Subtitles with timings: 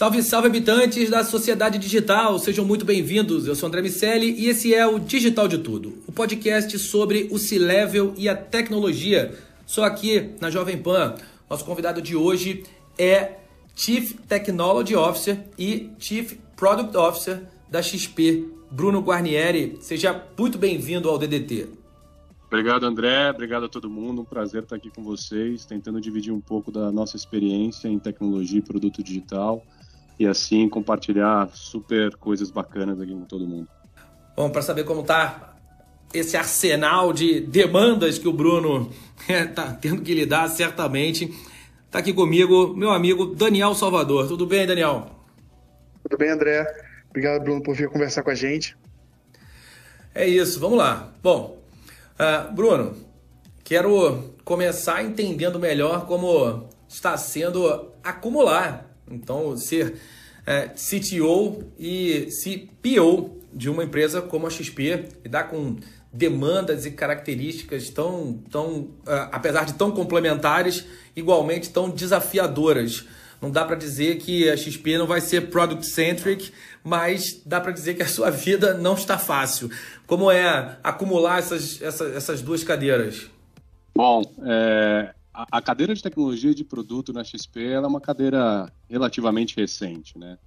[0.00, 3.46] Salve, salve habitantes da sociedade digital, sejam muito bem-vindos.
[3.46, 7.38] Eu sou André Miceli e esse é o Digital de Tudo, o podcast sobre o
[7.38, 9.38] C-Level e a tecnologia.
[9.66, 11.16] Sou aqui na Jovem Pan.
[11.50, 12.64] Nosso convidado de hoje
[12.98, 13.40] é
[13.76, 19.76] Chief Technology Officer e Chief Product Officer da XP, Bruno Guarnieri.
[19.82, 21.68] Seja muito bem-vindo ao DDT.
[22.46, 23.28] Obrigado, André.
[23.28, 24.22] Obrigado a todo mundo.
[24.22, 28.60] Um prazer estar aqui com vocês, tentando dividir um pouco da nossa experiência em tecnologia
[28.60, 29.62] e produto digital
[30.20, 33.66] e assim compartilhar super coisas bacanas aqui com todo mundo.
[34.36, 35.56] Bom, para saber como tá
[36.12, 38.90] esse arsenal de demandas que o Bruno
[39.26, 41.32] está tendo que lidar, certamente,
[41.86, 44.28] está aqui comigo meu amigo Daniel Salvador.
[44.28, 45.06] Tudo bem, Daniel?
[46.02, 46.66] Tudo bem, André.
[47.08, 48.76] Obrigado, Bruno, por vir conversar com a gente.
[50.14, 51.14] É isso, vamos lá.
[51.22, 51.62] Bom,
[52.18, 52.94] uh, Bruno,
[53.64, 59.94] quero começar entendendo melhor como está sendo acumular então, ser
[60.46, 65.76] é, CTO e CPO de uma empresa como a XP, lidar com
[66.12, 73.06] demandas e características tão, tão uh, apesar de tão complementares, igualmente tão desafiadoras.
[73.40, 76.52] Não dá para dizer que a XP não vai ser product centric,
[76.84, 79.70] mas dá para dizer que a sua vida não está fácil.
[80.06, 83.30] Como é acumular essas, essas, essas duas cadeiras?
[83.94, 90.18] Bom, é, a, cadeira de tecnologia de produto na XP é uma cadeira relativamente recente,
[90.18, 90.38] né?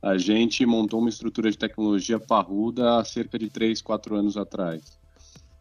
[0.00, 4.98] A gente montou uma estrutura de tecnologia parruda há cerca de 3, 4 anos atrás.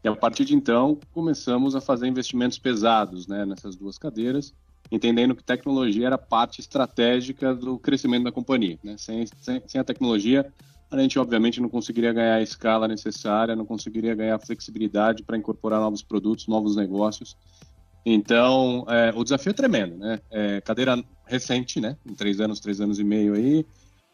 [0.03, 4.51] E a partir de então, começamos a fazer investimentos pesados né, nessas duas cadeiras,
[4.91, 8.79] entendendo que tecnologia era parte estratégica do crescimento da companhia.
[8.83, 8.95] Né?
[8.97, 10.51] Sem, sem, sem a tecnologia,
[10.89, 15.37] a gente obviamente não conseguiria ganhar a escala necessária, não conseguiria ganhar a flexibilidade para
[15.37, 17.37] incorporar novos produtos, novos negócios
[18.05, 20.19] então, é, o desafio é tremendo, né?
[20.31, 21.97] É, cadeira recente, né?
[22.05, 23.65] Em três anos, três anos e meio aí,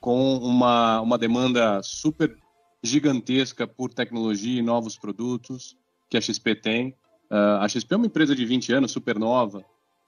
[0.02, 2.36] com uma, uma demanda super
[2.84, 5.78] gigantesca por tecnologia e novos produtos
[6.10, 6.90] que a XP tem.
[7.30, 9.66] Uh, a XP é uma empresa de 20 anos, super nova,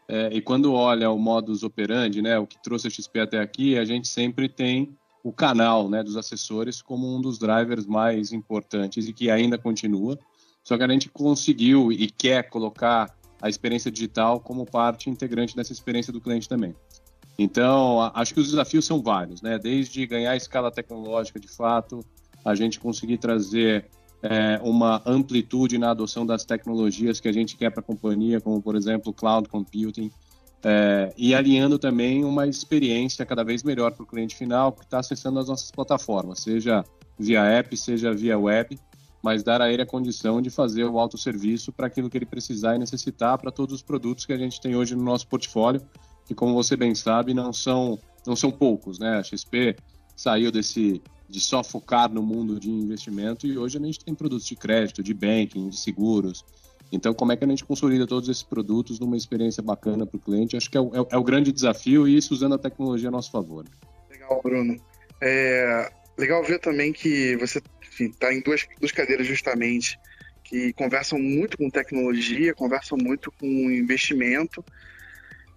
[0.10, 3.78] é, e quando olha o modus operandi, né, o que trouxe a XP até aqui,
[3.78, 9.08] a gente sempre tem o canal né, dos assessores como um dos drivers mais importantes
[9.08, 10.18] e que ainda continua.
[10.64, 15.72] Só que a gente conseguiu e quer colocar a experiência digital como parte integrante dessa
[15.72, 16.76] experiência do cliente também.
[17.38, 19.58] Então, acho que os desafios são vários, né?
[19.58, 22.02] Desde ganhar escala tecnológica de fato,
[22.44, 23.86] a gente conseguir trazer
[24.22, 28.62] é, uma amplitude na adoção das tecnologias que a gente quer para a companhia, como
[28.62, 30.12] por exemplo cloud computing,
[30.64, 35.00] é, e alinhando também uma experiência cada vez melhor para o cliente final que está
[35.00, 36.84] acessando as nossas plataformas, seja
[37.18, 38.78] via app, seja via web,
[39.22, 42.76] mas dar a ele a condição de fazer o autosserviço para aquilo que ele precisar
[42.76, 45.82] e necessitar para todos os produtos que a gente tem hoje no nosso portfólio,
[46.26, 49.18] que como você bem sabe, não são, não são poucos, né?
[49.18, 49.76] A XP
[50.16, 54.48] saiu desse de só focar no mundo de investimento e hoje a gente tem produtos
[54.48, 56.44] de crédito, de banking, de seguros.
[56.92, 60.20] Então, como é que a gente consolida todos esses produtos numa experiência bacana para o
[60.20, 60.58] cliente?
[60.58, 63.12] Acho que é o, é, é o, grande desafio e isso usando a tecnologia a
[63.12, 63.64] nosso favor.
[64.10, 64.76] Legal, Bruno.
[65.22, 67.62] É, legal ver também que você
[68.00, 69.98] está em duas, duas cadeiras justamente
[70.44, 74.64] que conversam muito com tecnologia, conversam muito com investimento.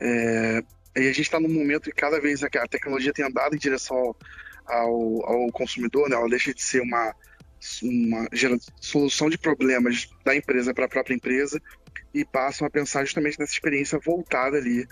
[0.00, 0.62] É,
[0.96, 4.14] e a gente está num momento que cada vez a tecnologia tem andado em direção
[4.66, 6.16] ao, ao consumidor, né?
[6.16, 7.14] ela deixa de ser uma,
[7.82, 8.28] uma
[8.80, 11.60] solução de problemas da empresa para a própria empresa
[12.12, 14.86] e passam a pensar justamente nessa experiência voltada ali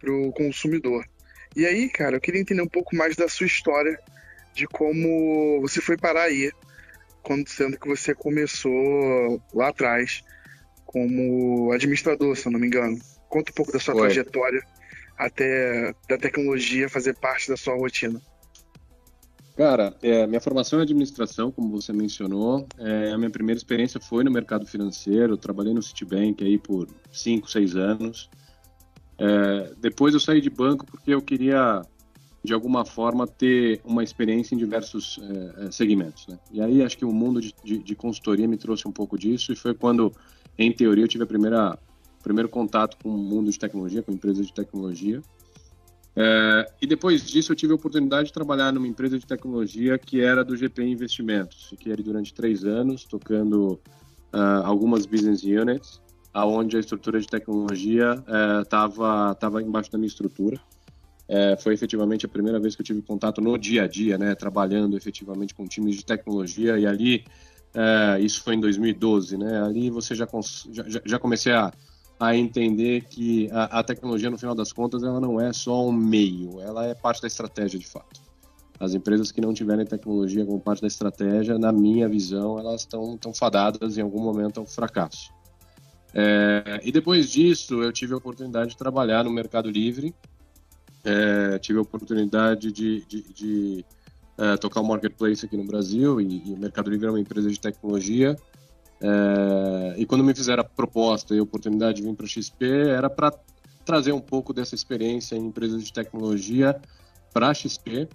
[0.00, 1.06] para o consumidor.
[1.54, 3.98] E aí, cara, eu queria entender um pouco mais da sua história,
[4.56, 6.50] de como você foi parar aí,
[7.22, 10.24] quando sendo que você começou lá atrás
[10.86, 12.98] como administrador, se eu não me engano.
[13.28, 14.04] Conta um pouco da sua Foi.
[14.04, 14.62] trajetória
[15.18, 18.20] até da tecnologia fazer parte da sua rotina.
[19.56, 22.66] Cara, é, minha formação é administração, como você mencionou.
[22.78, 25.36] É, a minha primeira experiência foi no mercado financeiro.
[25.36, 28.30] Trabalhei no Citibank aí por 5, 6 anos.
[29.18, 31.82] É, depois eu saí de banco porque eu queria,
[32.46, 36.26] de alguma forma, ter uma experiência em diversos é, é segmentos.
[36.28, 36.38] Né?
[36.52, 39.52] E aí acho que o mundo de, de, de, consultoria me trouxe um pouco disso
[39.52, 40.12] e foi quando,
[40.56, 41.78] em teoria, eu tive a primeira
[42.22, 45.22] primeiro contato com o mundo de tecnologia, com empresas de tecnologia.
[46.16, 50.20] É, e depois disso eu tive a oportunidade de trabalhar numa empresa de tecnologia que
[50.20, 51.68] era do GP Investimentos.
[51.68, 53.74] Fiquei ali durante três anos, tocando
[54.32, 56.00] uh, algumas business units,
[56.34, 58.24] aonde a estrutura de tecnologia
[58.60, 60.58] estava uh, tava embaixo da minha estrutura.
[61.28, 64.34] É, foi efetivamente a primeira vez que eu tive contato no dia a dia, né,
[64.34, 67.24] trabalhando efetivamente com times de tecnologia e ali,
[67.74, 70.28] é, isso foi em 2012, né, ali você já,
[70.70, 71.72] já, já comecei a,
[72.18, 75.92] a entender que a, a, tecnologia, no final das contas, ela não é só um
[75.92, 78.24] meio, ela é parte da estratégia de fato.
[78.78, 83.16] As empresas que não tiverem tecnologia como parte da estratégia, na minha visão, elas estão
[83.16, 85.32] tão fadadas em algum momento ao fracasso.
[86.14, 90.14] É, e depois disso, eu tive a oportunidade de trabalhar no Mercado Livre,
[91.06, 93.84] é, tive a oportunidade de, de, de
[94.36, 97.48] é, tocar o um marketplace aqui no Brasil, e, o Mercado Livre é uma empresa
[97.48, 98.36] de tecnologia,
[99.00, 102.66] é, e quando me fizeram a proposta e a oportunidade de vir para a XP,
[102.88, 103.32] era para
[103.84, 106.76] trazer um pouco dessa experiência em empresas de tecnologia
[107.32, 108.08] para a XP,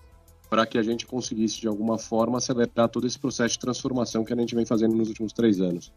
[0.49, 4.33] para que a gente conseguisse, de alguma forma, acelerar todo esse processo de transformação que
[4.33, 5.93] a gente vem fazendo nos últimos três anos.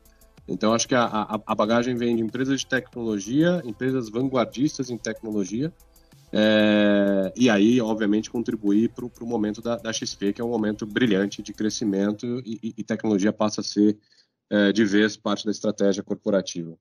[0.47, 4.97] Então, acho que a, a, a bagagem vem de empresas de tecnologia, empresas vanguardistas em
[4.97, 5.73] tecnologia,
[6.37, 10.85] é, e aí, obviamente, contribuir para o momento da, da, XP, que é um momento
[10.85, 13.97] brilhante de crescimento e, e tecnologia passa a ser
[14.51, 16.77] é, de vez parte da estratégia corporativa.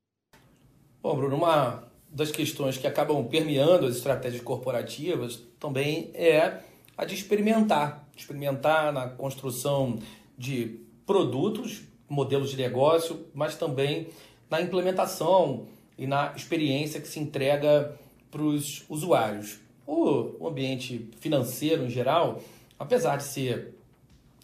[1.00, 6.60] Bom, Bruno, uma das questões que acabam permeando as estratégias corporativas também é
[6.98, 8.08] a de experimentar.
[8.16, 10.00] Experimentar na construção
[10.36, 14.08] de produtos, modelos de negócio, mas também
[14.50, 17.96] na implementação e na experiência que se entrega
[18.34, 19.60] para os usuários.
[19.86, 22.42] O ambiente financeiro em geral,
[22.76, 23.74] apesar de ser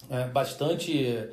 [0.08, 1.28] é, bastante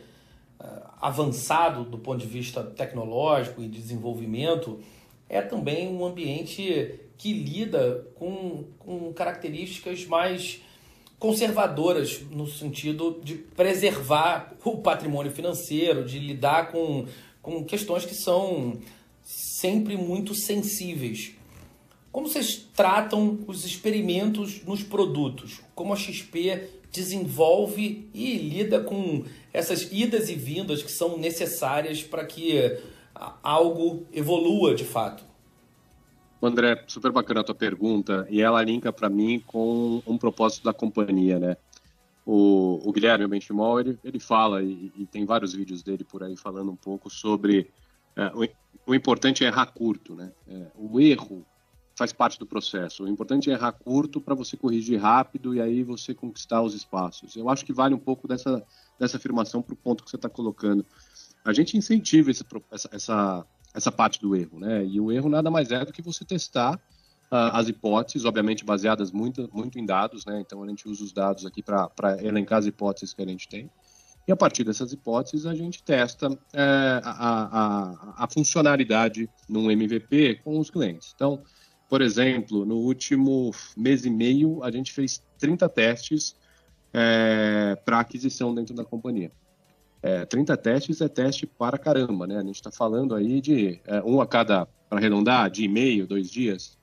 [1.00, 4.80] avançado do ponto de vista tecnológico e desenvolvimento,
[5.30, 10.62] é também um ambiente que lida com, com características mais
[11.20, 17.06] conservadoras no sentido de preservar o patrimônio financeiro, de lidar com,
[17.42, 18.80] com questões que são
[19.24, 21.34] sempre muito sensíveis.
[22.12, 25.62] Como vocês tratam os experimentos nos produtos?
[25.76, 29.24] Como a XP desenvolve e lida com
[29.54, 32.80] essas idas e vindas que são necessárias para que
[33.44, 35.24] algo evolua de fato.
[36.42, 40.74] André, super bacana a tua pergunta e ela linka para mim com um propósito da
[40.74, 41.58] companhia, né?
[42.26, 46.36] O, o Guilherme Benchimol, ele, ele fala, e, e, tem vários vídeos dele por aí
[46.36, 47.72] falando um pouco sobre
[48.16, 50.32] é, o, o, importante é errar curto, né?
[50.48, 51.46] É, o erro
[51.98, 53.04] faz parte do processo.
[53.04, 57.36] O importante é errar curto para você corrigir rápido e aí você conquistar os espaços.
[57.36, 58.64] Eu acho que vale um pouco dessa,
[59.00, 60.86] dessa afirmação para o ponto que você está colocando.
[61.44, 64.86] A gente incentiva esse, essa, essa, essa parte do erro, né?
[64.86, 69.12] E o erro nada mais é do que você testar uh, as hipóteses, obviamente baseadas
[69.12, 70.40] muito, muito em dados, né?
[70.40, 71.90] Então a gente usa os dados aqui para
[72.22, 73.72] elencar as hipóteses que a gente tem.
[74.28, 80.42] E a partir dessas hipóteses, a gente testa é, a, a, a funcionalidade num MVP
[80.44, 81.14] com os clientes.
[81.16, 81.42] Então,
[81.90, 86.36] por exemplo, no último mês e meio, a gente fez 30 testes
[86.94, 89.32] é, para aquisição dentro da companhia.
[90.02, 92.38] É, 30 testes é teste para caramba, né?
[92.38, 96.06] A gente está falando aí de é, um a cada, para arredondar, de e meio,
[96.06, 96.78] dois dias.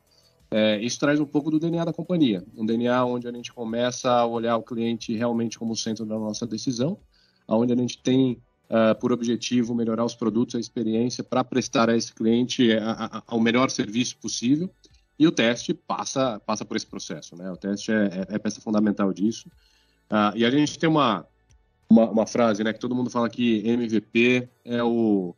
[0.51, 4.11] É, isso traz um pouco do DNA da companhia, um DNA onde a gente começa
[4.11, 6.99] a olhar o cliente realmente como centro da nossa decisão,
[7.49, 11.97] onde a gente tem uh, por objetivo melhorar os produtos, a experiência para prestar a
[11.97, 14.71] esse cliente a, a, melhor serviço possível
[15.19, 17.51] e o teste passa, passa por esse processo, né?
[17.51, 19.49] O teste é, é, é peça fundamental disso.
[20.11, 21.27] Uh, e a gente tem uma,
[21.89, 22.73] uma, uma, frase, né?
[22.73, 25.35] Que todo mundo fala que MVP é o,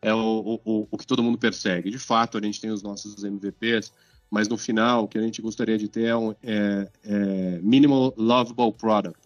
[0.00, 1.90] é o, o, o que todo mundo persegue.
[1.90, 3.92] De fato, a gente tem os nossos MVPs,
[4.30, 8.14] mas no final, o que a gente gostaria de ter é um é, é minimal
[8.16, 9.20] lovable product,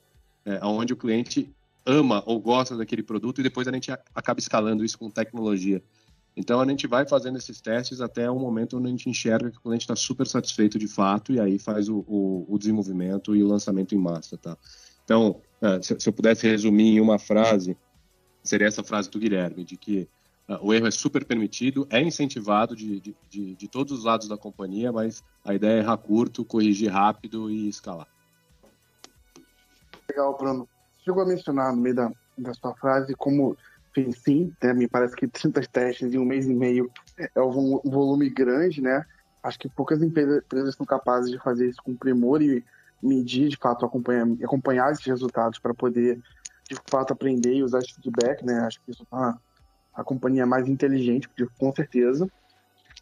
[0.45, 1.55] é, onde o cliente
[1.87, 5.83] ama ou gosta daquele produto e depois a gente acaba escalando isso com tecnologia.
[6.37, 9.59] Então a gente vai fazendo esses testes até o momento onde a gente enxerga que
[9.59, 13.43] o cliente está super satisfeito de fato e aí faz o, o, o, desenvolvimento e
[13.43, 14.57] o lançamento em massa, tá?
[15.05, 17.77] Então, uh, se, se, eu pudesse resumir em uma frase,
[18.43, 20.09] seria essa frase do Guilherme, de que
[20.49, 24.27] uh, o erro é super permitido, é incentivado de, de, de, de todos os lados
[24.27, 28.09] da companhia, mas a ideia é errar curto, corrigir rápido e escalar.
[30.09, 30.69] Legal, Bruno.
[31.05, 33.57] Chegou a mencionar no meio da, da sua frase como
[34.13, 34.75] Sim, né?
[34.75, 39.05] me parece que 30 testes em um mês e meio é um volume grande, né?
[39.43, 42.65] Acho que poucas empresas são capazes de fazer isso com primor e
[43.01, 46.21] medir, de fato, acompanhar, acompanhar esses resultados para poder,
[46.69, 48.61] de fato, aprender e usar esse feedback, né?
[48.61, 49.41] Acho que isso é uma,
[49.95, 52.27] a companhia mais inteligente, com certeza.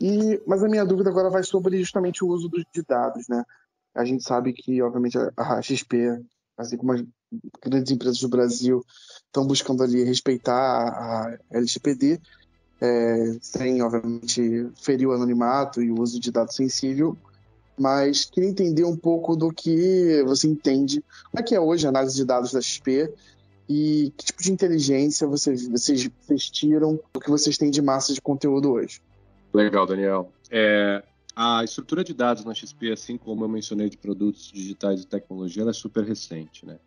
[0.01, 3.45] E, mas a minha dúvida agora vai sobre justamente o uso de dados, né?
[3.95, 6.21] A gente sabe que, obviamente, a XP,
[6.57, 7.05] assim como as
[7.65, 8.85] grandes empresas do Brasil
[9.33, 12.21] estão buscando ali respeitar a LGPD,
[12.81, 17.17] é, sem, obviamente, ferir o anonimato e o uso de dados sensível,
[17.79, 21.89] mas queria entender um pouco do que você entende, como é que é hoje a
[21.89, 23.11] análise de dados da XP
[23.69, 28.13] e que tipo de inteligência vocês, vocês, vocês tiram do que vocês têm de massa
[28.13, 29.01] de conteúdo hoje.
[29.55, 30.31] Legal, Daniel.
[30.51, 31.03] É,
[31.35, 35.63] a estrutura de dados na XP, assim como eu mencionei de produtos digitais e tecnologia,
[35.63, 36.79] ela é super recente, né?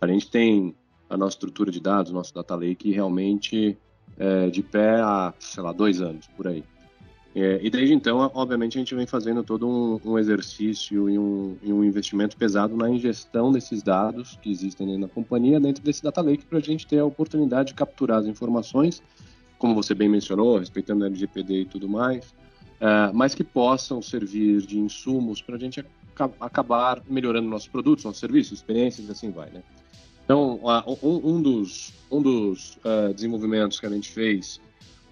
[0.00, 0.74] A gente tem
[1.08, 3.78] a nossa estrutura de dados, nosso data lake, realmente
[4.18, 6.64] é, de pé há, sei lá, dois anos, por aí.
[7.34, 11.54] É, e desde então, obviamente, a gente vem fazendo todo um, um exercício e um,
[11.62, 16.22] e um, investimento pesado na ingestão desses dados que existem na companhia dentro desse data
[16.22, 19.02] lake para a gente ter a oportunidade de capturar as informações,
[19.58, 22.34] como você bem mencionou, respeitando a LGPD e tudo mais,
[22.80, 25.84] é, mas que possam servir de insumos para a gente
[26.40, 29.62] acabar melhorando nossos produtos, nossos serviços, experiências e assim vai, né?
[30.26, 30.60] Então,
[31.02, 34.60] um, dos, um dos uh, desenvolvimentos que a gente fez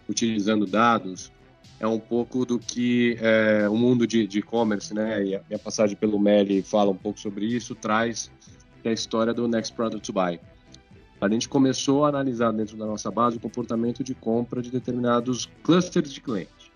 [0.09, 1.33] utilizando dados
[1.79, 5.59] é um pouco do que é, o mundo de e-commerce, né, e a, e a,
[5.59, 8.31] passagem pelo Meli fala um pouco sobre isso, traz
[8.83, 10.39] é a história do Next Product to Buy.
[11.21, 15.49] A gente começou a analisar dentro da nossa base o comportamento de compra de determinados
[15.63, 16.67] clusters de clientes.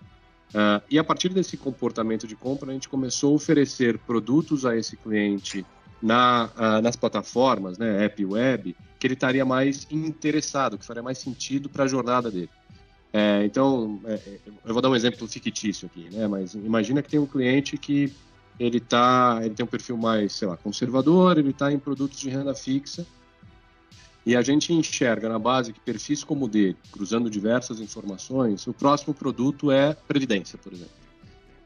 [0.49, 4.75] Uh, e a partir desse comportamento de compra, a gente começou a oferecer produtos a
[4.75, 5.63] esse cliente
[6.01, 11.17] na, uh, nas plataformas, né, app web, que ele estaria mais interessado, que faria mais
[11.17, 12.49] sentido para a jornada dele.
[13.11, 17.09] É, então, é, é, eu vou dar um exemplo fictício aqui, né, mas imagina que
[17.09, 18.13] tem um cliente que
[18.59, 22.29] ele tá, ele tem um perfil mais, sei lá, conservador, ele está em produtos de
[22.29, 23.05] renda fixa,
[24.25, 28.73] e a gente enxerga na base que perfis como o dele, cruzando diversas informações, o
[28.73, 31.08] próximo produto é previdência, por exemplo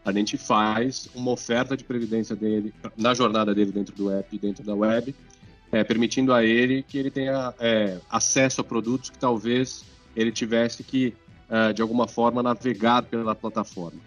[0.05, 4.63] a gente faz uma oferta de previdência dele na jornada dele dentro do app, dentro
[4.63, 5.15] da web,
[5.71, 10.83] é, permitindo a ele que ele tenha é, acesso a produtos que talvez ele tivesse
[10.83, 11.13] que
[11.49, 13.99] é, de alguma forma navegar pela plataforma.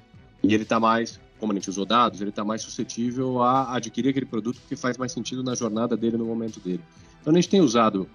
[0.42, 4.10] E ele está mais, como a gente usou dados, ele está mais suscetível a adquirir
[4.10, 6.80] aquele produto que faz mais sentido na jornada dele, no momento dele.
[7.20, 8.08] Então a gente tem usado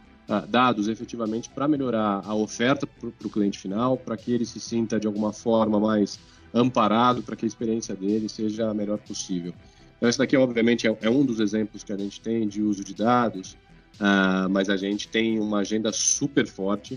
[0.47, 4.97] dados efetivamente para melhorar a oferta para o cliente final, para que ele se sinta
[4.97, 6.19] de alguma forma mais
[6.53, 9.53] amparado para que a experiência dele seja a melhor possível.
[9.97, 12.83] Então, esse daqui, obviamente, é, é um dos exemplos que a gente tem de uso
[12.83, 13.57] de dados,
[13.99, 16.95] uh, mas a gente tem uma agenda super forte.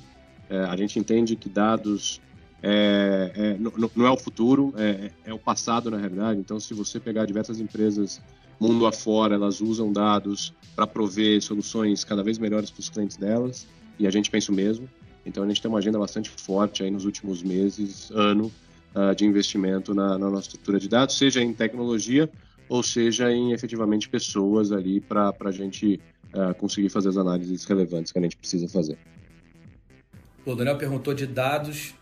[0.51, 2.21] Uh, a gente entende que dados
[2.67, 6.41] é, é, não, não, é o futuro, é, é, o passado, na realidade.
[6.41, 8.23] Então, se você pegar diversas empresas
[8.59, 13.67] mundo afora, elas usam dados para prover soluções cada vez melhores para os clientes delas,
[13.99, 14.89] e a gente pensa o mesmo.
[15.27, 18.51] Então, a gente tem uma agenda bastante forte aí nos últimos meses, ano,
[18.95, 22.31] uh, de investimento na, na, nossa estrutura de dados, seja em tecnologia
[22.67, 26.01] ou seja em efetivamente pessoas ali para a gente
[26.33, 28.97] uh, conseguir fazer as análises relevantes que a gente precisa fazer.
[30.47, 31.95] O Daniel perguntou de dados,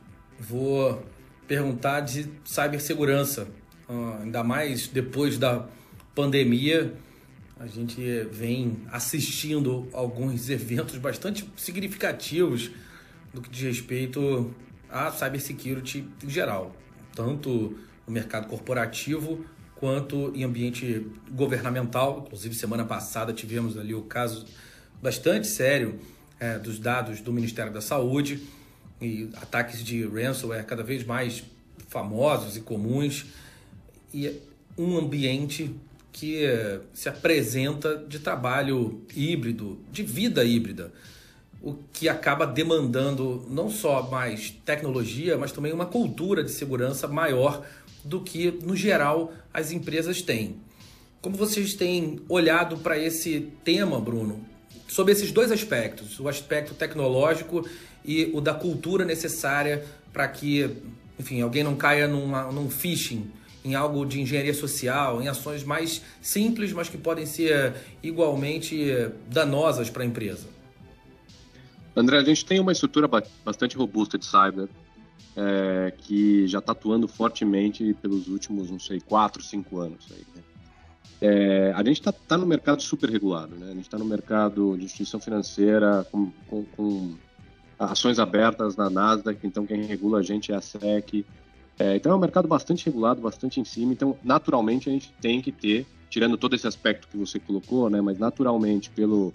[0.43, 1.05] vou
[1.47, 3.47] perguntar de cibersegurança,
[3.89, 5.67] uh, ainda mais depois da
[6.15, 6.93] pandemia.
[7.59, 12.71] A gente vem assistindo alguns eventos bastante significativos
[13.33, 14.53] do que diz respeito
[14.91, 16.75] à cybersecurity em geral
[17.15, 19.45] tanto no mercado corporativo
[19.77, 22.25] quanto em ambiente governamental.
[22.27, 24.47] Inclusive, semana passada tivemos ali o caso
[25.01, 25.99] bastante sério
[26.39, 28.43] é, dos dados do Ministério da Saúde
[29.05, 31.43] e ataques de ransomware cada vez mais
[31.89, 33.27] famosos e comuns.
[34.13, 34.41] E
[34.77, 35.75] um ambiente
[36.13, 36.45] que
[36.93, 40.93] se apresenta de trabalho híbrido, de vida híbrida.
[41.63, 47.65] O que acaba demandando não só mais tecnologia, mas também uma cultura de segurança maior
[48.05, 50.57] do que, no geral, as empresas têm.
[51.21, 54.45] Como vocês têm olhado para esse tema, Bruno,
[54.89, 57.67] sobre esses dois aspectos, o aspecto tecnológico
[58.05, 60.77] e o da cultura necessária para que
[61.19, 63.31] enfim, alguém não caia numa, num phishing,
[63.65, 69.89] em algo de engenharia social, em ações mais simples, mas que podem ser igualmente danosas
[69.89, 70.49] para a empresa?
[71.95, 73.09] André, a gente tem uma estrutura
[73.45, 74.69] bastante robusta de cyber,
[75.37, 80.07] é, que já está atuando fortemente pelos últimos, não sei, quatro, cinco anos.
[80.11, 80.43] Aí, né?
[81.21, 83.67] É, a gente está tá no mercado super regulado, né?
[83.71, 87.15] A gente está no mercado de instituição financeira com, com, com,
[87.79, 91.25] ações abertas na Nasdaq, então quem regula a gente é a SEC.
[91.79, 95.41] É, então é um mercado bastante regulado, bastante em cima, então naturalmente a gente tem
[95.41, 98.01] que ter, tirando todo esse aspecto que você colocou, né?
[98.01, 99.33] Mas naturalmente pelo,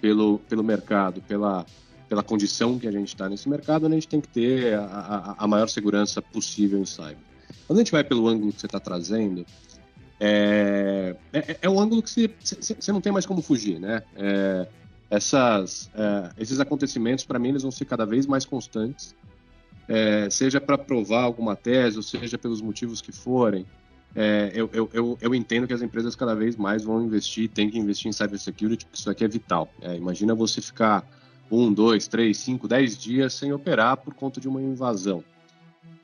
[0.00, 1.66] pelo, pelo mercado, pela
[2.08, 5.44] pela condição que a gente está nesse mercado, a gente tem que ter a, a,
[5.44, 7.18] a, maior segurança possível em cyber.
[7.66, 9.44] Quando a gente vai pelo ângulo que você está trazendo,
[10.18, 14.02] é, é, é, um ângulo que você, não tem mais como fugir, né?
[14.16, 14.66] É,
[15.10, 19.14] essas, é, esses acontecimentos, para mim, eles vão ser cada vez mais constantes,
[19.88, 23.66] é, seja para provar alguma tese, ou seja pelos motivos que forem.
[24.14, 27.70] É, eu, eu, eu, eu, entendo que as empresas cada vez mais vão investir, tem
[27.70, 29.70] que investir em cybersecurity, porque isso aqui é vital.
[29.94, 31.06] imagina você ficar
[31.50, 35.22] um, dois, três, cinco, dez dias sem operar por conta de uma invasão.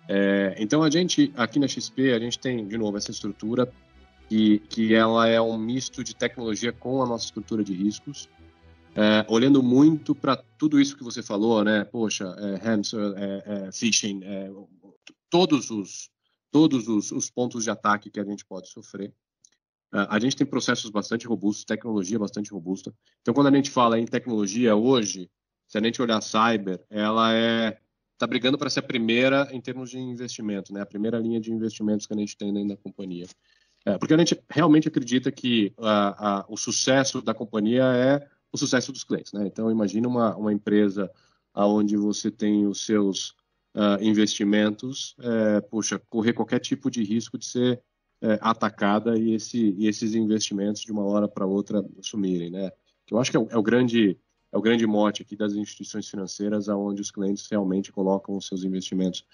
[0.08, 3.72] É, então a gente aqui na XP a gente tem de novo essa estrutura
[4.32, 8.30] que, que ela é um misto de tecnologia com a nossa estrutura de riscos,
[8.94, 11.84] é, olhando muito para tudo isso que você falou, né?
[11.84, 14.50] Poxa, é, ransom, é, é, phishing, é,
[15.28, 16.10] todos os
[16.50, 19.12] todos os, os pontos de ataque que a gente pode sofrer.
[19.90, 22.94] A gente tem processos bastante robustos, tecnologia bastante robusta.
[23.20, 25.30] Então, quando a gente fala em tecnologia hoje,
[25.66, 27.78] se a gente olhar cyber, ela é
[28.22, 30.80] está brigando para ser a primeira em termos de investimento, né?
[30.80, 33.26] A primeira linha de investimentos que a gente tem dentro da companhia.
[33.84, 38.58] É, porque a gente realmente acredita que a, a, o sucesso da companhia é o
[38.58, 39.46] sucesso dos clientes, né?
[39.46, 41.10] Então, imagina uma, uma empresa
[41.54, 43.30] onde você tem os seus
[43.74, 47.82] uh, investimentos, é, puxa, correr qualquer tipo de risco de ser
[48.22, 52.70] é, atacada e, esse, e esses investimentos de uma hora para outra sumirem, né?
[53.10, 54.16] Eu acho que é o, é o, grande
[54.52, 58.64] é o grande mote aqui das instituições financeiras, aonde os clientes realmente colocam os seus
[58.64, 59.24] investimentos.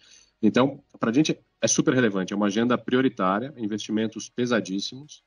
[0.42, 5.22] Então, para a gente é super relevante, é uma agenda prioritária, investimentos pesadíssimos,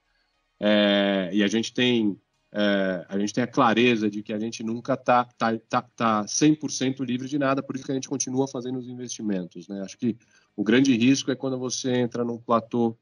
[0.59, 2.17] é, e a gente tem
[2.53, 6.23] é, a gente tem a clareza de que a gente nunca está tá, tá, tá
[6.25, 9.67] 100% livre de nada, por isso que a gente continua fazendo os investimentos.
[9.69, 9.81] Né?
[9.81, 10.17] Acho que
[10.55, 12.97] o grande risco é quando você entra num platô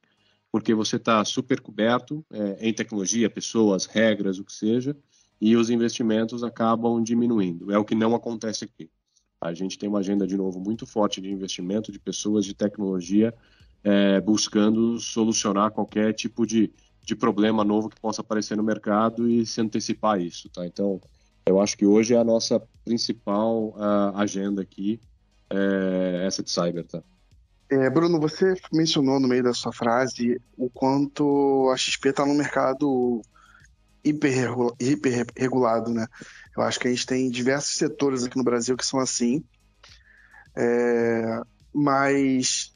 [0.52, 4.95] porque você está super coberto é, em tecnologia, pessoas, regras, o que seja,
[5.41, 7.72] e os investimentos acabam diminuindo.
[7.72, 8.89] É o que não acontece aqui.
[9.41, 13.34] A gente tem uma agenda, de novo, muito forte de investimento de pessoas, de tecnologia,
[13.84, 16.71] é, buscando solucionar qualquer tipo de,
[17.02, 20.49] de problema novo que possa aparecer no mercado e se antecipar isso.
[20.49, 20.65] Tá?
[20.65, 20.99] Então,
[21.45, 24.99] eu acho que hoje é a nossa principal uh, agenda aqui,
[25.49, 26.86] é, essa de cyber.
[26.86, 27.02] Tá?
[27.71, 32.34] É, Bruno, você mencionou no meio da sua frase o quanto a XP está no
[32.34, 33.21] mercado
[34.04, 36.08] hiperregulado, hiper né?
[36.56, 39.44] Eu acho que a gente tem diversos setores aqui no Brasil que são assim,
[40.56, 41.42] é,
[41.74, 42.74] mas,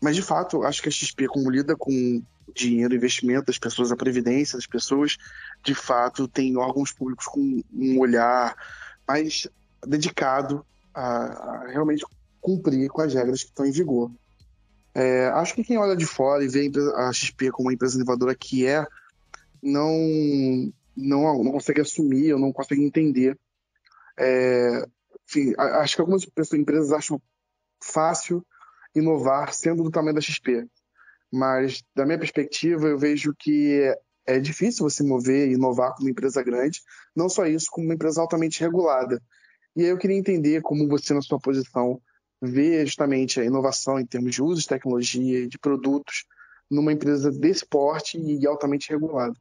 [0.00, 2.22] mas de fato, acho que a XP, como lida com
[2.54, 5.16] dinheiro, investimento das pessoas, a previdência das pessoas,
[5.64, 8.54] de fato tem órgãos públicos com um olhar
[9.06, 9.46] mais
[9.86, 12.04] dedicado a, a realmente
[12.40, 14.10] cumprir com as regras que estão em vigor.
[14.94, 18.34] É, acho que quem olha de fora e vê a XP como uma empresa inovadora
[18.34, 18.86] que é,
[19.62, 23.38] não, não, não consegue assumir ou não consegue entender.
[24.18, 24.86] É,
[25.28, 27.20] enfim, acho que algumas empresas acham
[27.82, 28.44] fácil
[28.94, 30.66] inovar sendo do tamanho da XP.
[31.32, 33.94] Mas, da minha perspectiva, eu vejo que
[34.26, 36.80] é, difícil você mover e inovar como empresa grande,
[37.16, 39.22] não só isso, como uma empresa altamente regulada.
[39.74, 42.00] E aí eu queria entender como você, na sua posição,
[42.40, 46.26] ver justamente a inovação em termos de uso de tecnologia e de produtos
[46.70, 49.34] numa empresa desse porte e altamente regulada.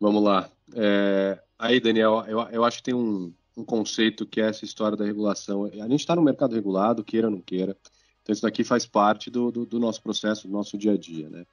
[0.00, 0.50] Vamos lá.
[0.74, 4.96] É, aí, Daniel, eu, eu acho que tem um, um conceito que é essa história
[4.96, 5.66] da regulação.
[5.66, 7.76] A gente está no mercado regulado, queira ou não queira.
[8.22, 11.28] Então, isso daqui faz parte do, do, do, nosso processo, do nosso dia a dia,
[11.28, 11.44] né?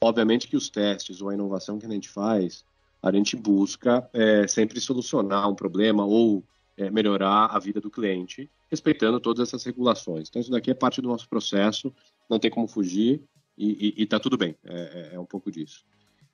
[0.00, 2.64] Obviamente que os testes ou a inovação que a gente faz,
[3.02, 6.44] a gente busca é, sempre solucionar um problema ou
[6.76, 10.28] é, melhorar a vida do cliente, respeitando todas essas regulações.
[10.28, 11.92] Então, isso daqui é parte do nosso processo,
[12.28, 13.22] não tem como fugir
[13.56, 15.82] e está tudo bem, é, é, é, um pouco disso.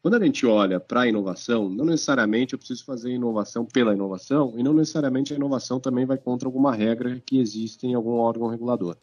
[0.02, 4.52] Quando a gente olha para a inovação, não necessariamente eu preciso fazer inovação pela inovação
[4.58, 8.48] e não necessariamente a inovação também vai contra alguma regra que existe em algum órgão
[8.48, 8.96] regulador.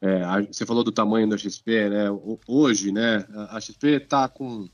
[0.00, 2.06] É, você falou do tamanho da XP, né?
[2.48, 4.66] Hoje, né, a XP está com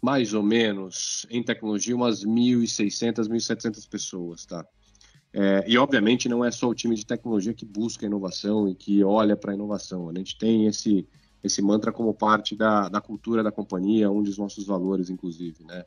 [0.00, 4.66] mais ou menos em tecnologia umas 1.600, 1.700 pessoas, tá?
[5.34, 9.02] É, e, obviamente, não é só o time de tecnologia que busca inovação e que
[9.04, 10.08] olha para a inovação.
[10.08, 11.06] A gente tem esse,
[11.42, 15.64] esse mantra como parte da, da cultura da companhia, um dos nossos valores, inclusive.
[15.64, 15.84] Né?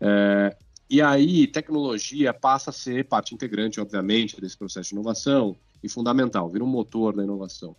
[0.00, 0.56] É,
[0.88, 6.48] e aí, tecnologia passa a ser parte integrante, obviamente, desse processo de inovação e fundamental,
[6.48, 7.76] vira um motor da inovação.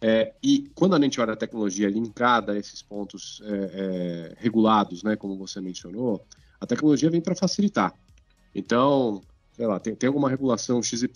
[0.00, 5.02] É, e quando a gente olha a tecnologia linkada a esses pontos é, é, regulados,
[5.02, 6.22] né, como você mencionou,
[6.60, 7.94] a tecnologia vem para facilitar.
[8.54, 9.22] Então,
[9.52, 11.08] sei lá, tem, tem alguma regulação XYZ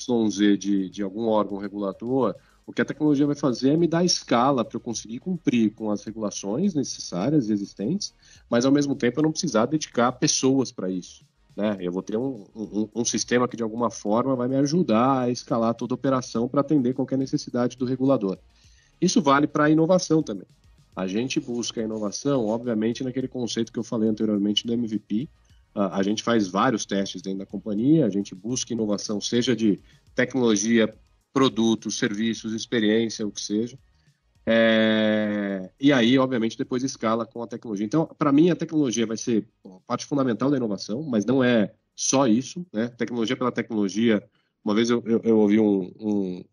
[0.58, 2.34] de, de algum órgão regulator,
[2.70, 5.90] o que a tecnologia vai fazer é me dar escala para eu conseguir cumprir com
[5.90, 8.14] as regulações necessárias e existentes,
[8.48, 11.24] mas ao mesmo tempo eu não precisar dedicar pessoas para isso.
[11.56, 11.76] Né?
[11.80, 15.30] Eu vou ter um, um, um, sistema que de alguma forma vai me ajudar a
[15.30, 18.38] escalar toda a operação para atender qualquer necessidade do regulador.
[19.00, 20.46] Isso vale para a inovação também.
[20.94, 25.28] A gente busca a inovação, obviamente, naquele conceito que eu falei anteriormente do MVP.
[25.74, 29.80] A gente faz vários testes dentro da companhia, a gente busca inovação, seja de
[30.14, 30.94] tecnologia,
[31.32, 33.78] produtos, serviços, experiência, o que seja.
[34.46, 35.70] É...
[35.78, 37.86] E aí, obviamente, depois escala com a tecnologia.
[37.86, 39.46] Então, para mim, a tecnologia vai ser
[39.86, 42.66] parte fundamental da inovação, mas não é só isso.
[42.72, 42.88] Né?
[42.88, 44.22] Tecnologia pela tecnologia.
[44.64, 46.44] Uma vez eu, eu, eu ouvi um, um,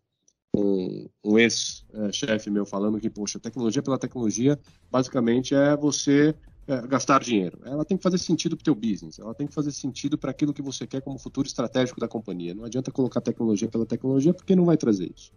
[0.54, 4.58] um, um ex-chefe meu falando que, poxa, tecnologia pela tecnologia,
[4.90, 6.34] basicamente é você
[6.68, 7.58] é, gastar dinheiro.
[7.64, 10.30] Ela tem que fazer sentido para o teu business, ela tem que fazer sentido para
[10.30, 12.54] aquilo que você quer como futuro estratégico da companhia.
[12.54, 15.32] Não adianta colocar tecnologia pela tecnologia, porque não vai trazer isso.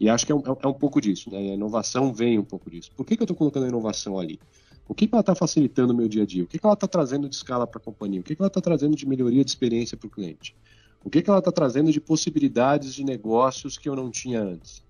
[0.00, 1.38] E acho que é um, é um pouco disso, né?
[1.38, 2.90] A inovação vem um pouco disso.
[2.96, 4.40] Por que, que eu estou colocando a inovação ali?
[4.88, 6.42] O que, que ela está facilitando o meu dia a dia?
[6.42, 8.20] O que, que ela está trazendo de escala para a companhia?
[8.20, 10.56] O que, que ela está trazendo de melhoria de experiência para o cliente?
[11.04, 14.82] O que, que ela está trazendo de possibilidades de negócios que eu não tinha antes?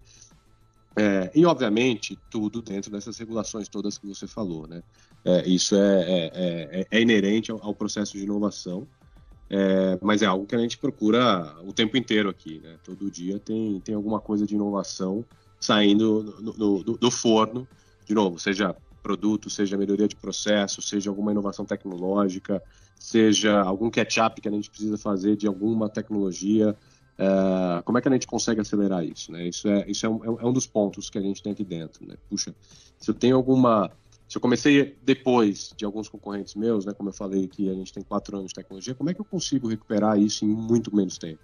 [0.96, 4.66] É, e, obviamente, tudo dentro dessas regulações todas que você falou.
[4.66, 4.82] Né?
[5.24, 8.86] É, isso é, é, é, é inerente ao, ao, processo de inovação,
[9.48, 12.60] é, mas é algo que a gente procura o tempo inteiro aqui.
[12.62, 12.76] Né?
[12.84, 15.24] Todo dia tem, tem alguma coisa de inovação
[15.58, 17.66] saindo do, do forno,
[18.04, 22.62] de novo, seja produto, seja melhoria de processo, seja alguma inovação tecnológica,
[22.98, 26.76] seja algum catch-up que a gente precisa fazer de alguma tecnologia.
[27.18, 29.30] É, como é que a gente consegue acelerar isso?
[29.32, 29.48] Né?
[29.48, 32.06] Isso, é, isso é um, é um dos pontos que a gente tem aqui dentro.
[32.06, 32.14] Né?
[32.28, 32.54] Puxa,
[32.98, 33.90] se eu tenho alguma.
[34.28, 37.92] Se eu comecei depois de alguns concorrentes meus, né, como eu falei que a gente
[37.92, 41.18] tem quatro anos de tecnologia, como é que eu consigo recuperar isso em muito menos
[41.18, 41.40] tempo?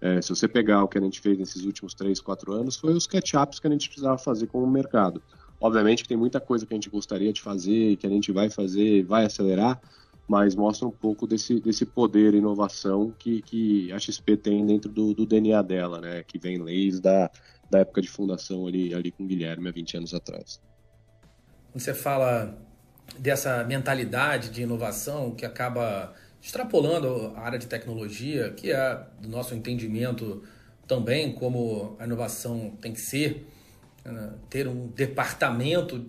[0.00, 2.94] É, se você pegar o que a gente fez nesses últimos três, quatro anos, foi
[2.94, 5.22] os catch-ups que a gente precisava fazer com o mercado.
[5.60, 8.48] Obviamente que tem muita coisa que a gente gostaria de fazer, que a gente vai
[8.48, 9.80] fazer, vai acelerar,
[10.26, 14.90] mas mostra um pouco desse, desse poder e inovação que, que a XP tem dentro
[14.90, 16.22] do, do DNA dela, né?
[16.22, 17.30] Que vem leis da,
[17.70, 20.60] da época de fundação ali, ali com o Guilherme há 20 anos atrás.
[21.74, 22.56] Você fala
[23.18, 29.54] dessa mentalidade de inovação que acaba extrapolando a área de tecnologia, que é do nosso
[29.54, 30.42] entendimento
[30.86, 33.46] também como a inovação tem que ser,
[34.04, 34.34] né?
[34.50, 36.06] ter um departamento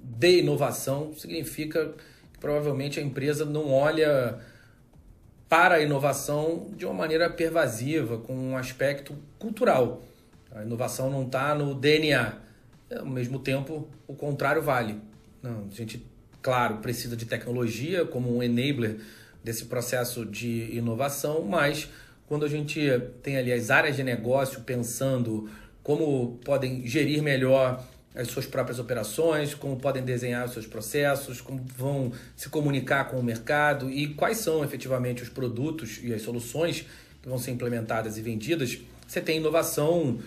[0.00, 1.94] de inovação significa
[2.40, 4.38] provavelmente a empresa não olha
[5.48, 10.02] para a inovação de uma maneira pervasiva, com um aspecto cultural.
[10.54, 12.34] A inovação não está no DNA.
[12.98, 15.00] Ao mesmo tempo, o contrário vale.
[15.42, 16.04] Não, a gente,
[16.42, 18.98] claro, precisa de tecnologia como um enabler
[19.42, 21.88] desse processo de inovação, mas
[22.26, 22.80] quando a gente
[23.22, 25.50] tem ali as áreas de negócio pensando
[25.82, 31.60] como podem gerir melhor as suas próprias operações, como podem desenhar os seus processos, como
[31.76, 36.86] vão se comunicar com o mercado e quais são efetivamente os produtos e as soluções
[37.20, 38.78] que vão ser implementadas e vendidas.
[39.06, 40.20] Você tem inovação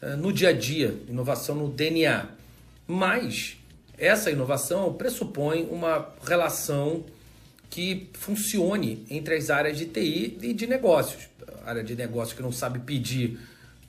[0.00, 2.26] uh, no dia a dia, inovação no DNA.
[2.86, 3.56] Mas
[3.98, 7.04] essa inovação pressupõe uma relação
[7.68, 11.28] que funcione entre as áreas de TI e de negócios.
[11.64, 13.38] A área de negócios que não sabe pedir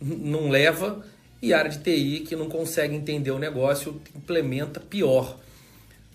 [0.01, 1.03] não leva
[1.43, 5.37] e área de TI que não consegue entender o negócio implementa pior.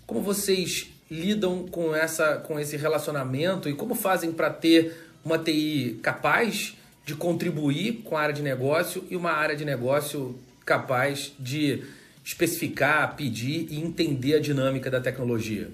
[0.07, 4.91] Como vocês lidam com, essa, com esse relacionamento e como fazem para ter
[5.23, 10.35] uma TI capaz de contribuir com a área de negócio e uma área de negócio
[10.65, 11.83] capaz de
[12.25, 15.69] especificar, pedir e entender a dinâmica da tecnologia?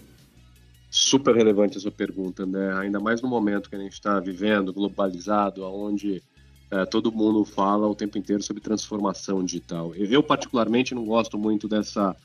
[0.91, 2.74] Super relevante essa pergunta, né?
[2.78, 6.22] Ainda mais no momento que a gente está vivendo, globalizado, onde
[6.71, 9.93] é, todo mundo fala o tempo inteiro sobre transformação digital.
[9.95, 12.15] Eu, particularmente, não gosto muito dessa,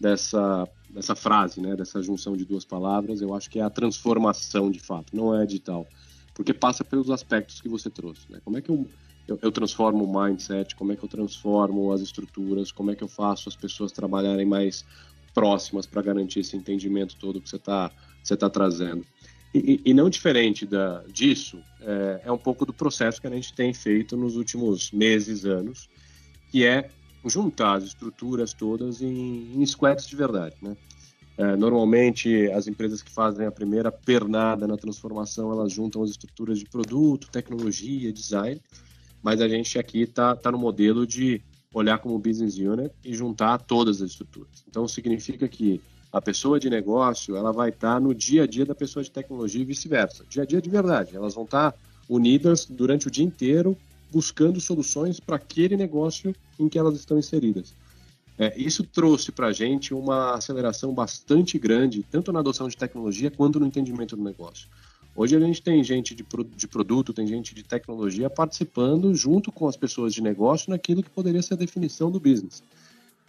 [0.00, 3.20] dessa, dessa frase, né, dessa junção de duas palavras.
[3.20, 5.86] Eu acho que é a transformação de fato, não é digital.
[6.34, 8.22] Porque passa pelos aspectos que você trouxe.
[8.30, 8.40] Né?
[8.44, 8.88] Como é que eu,
[9.28, 13.04] eu, eu transformo o mindset, como é que eu transformo as estruturas, como é que
[13.04, 14.84] eu faço as pessoas trabalharem mais
[15.34, 17.90] próximas para garantir esse entendimento todo que você está
[18.22, 19.04] você tá trazendo.
[19.52, 23.74] E, não diferente da, disso, é, é, um pouco do processo que a gente tem
[23.74, 25.88] feito nos últimos meses, anos,
[26.50, 26.88] que é
[27.24, 30.54] juntar as estruturas todas em, em squads de verdade.
[30.62, 30.76] Né?
[31.36, 36.60] É, normalmente, as empresas que fazem a primeira pernada na transformação, elas juntam as estruturas
[36.60, 38.60] de produto, tecnologia, design,
[39.20, 41.42] mas a gente aqui está tá no modelo de
[41.74, 44.64] olhar como business unit e juntar todas as estruturas.
[44.68, 45.80] Então, significa que
[46.12, 49.10] a pessoa de negócio ela vai estar tá no dia a dia da pessoa de
[49.10, 50.24] tecnologia e vice-versa.
[50.28, 51.16] Dia a dia de verdade.
[51.16, 53.76] Elas vão estar tá unidas durante o dia inteiro
[54.10, 57.72] buscando soluções para aquele negócio em que elas estão inseridas.
[58.36, 63.30] É, isso trouxe para a gente uma aceleração bastante grande, tanto na adoção de tecnologia
[63.30, 64.66] quanto no entendimento do negócio.
[65.14, 66.24] Hoje a gente tem gente de,
[66.56, 71.10] de produto, tem gente de tecnologia participando junto com as pessoas de negócio naquilo que
[71.10, 72.62] poderia ser a definição do business.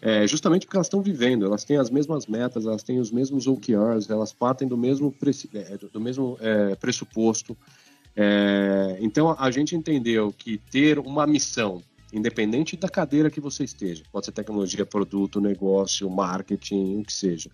[0.01, 3.45] É, justamente porque elas estão vivendo, elas têm as mesmas metas, elas têm os mesmos
[3.45, 5.13] OKRs, elas partem do mesmo,
[5.53, 7.55] é, do mesmo é, pressuposto.
[8.15, 14.03] É, então a gente entendeu que ter uma missão, independente da cadeira que você esteja,
[14.11, 17.51] pode ser tecnologia, produto, negócio, marketing, o que seja,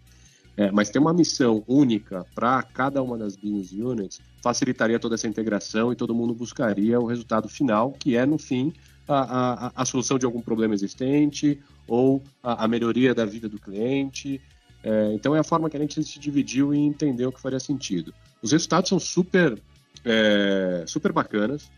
[0.55, 5.27] é, mas ter uma missão única para cada uma das business units facilitaria toda essa
[5.27, 8.73] integração e todo mundo buscaria o resultado final, que é, no fim,
[9.07, 13.59] a, a, a solução de algum problema existente ou a, a melhoria da vida do
[13.59, 14.41] cliente.
[14.83, 18.13] É, então, é a forma que a gente se dividiu e entendeu que faria sentido.
[18.41, 19.61] Os resultados são super,
[20.05, 21.71] é, super bacanas.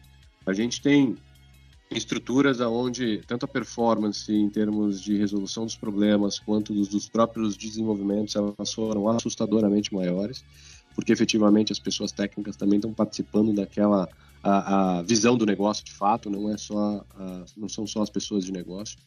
[0.45, 1.15] A gente tem
[1.91, 7.57] estruturas aonde tanto a performance em termos de resolução dos problemas quanto dos, dos próprios
[7.57, 10.43] desenvolvimentos elas foram assustadoramente maiores,
[10.93, 14.07] porque efetivamente as pessoas técnicas também estão participando daquela
[14.43, 18.09] a, a visão do negócio de fato, não é só a, não são só as
[18.09, 18.97] pessoas de negócio.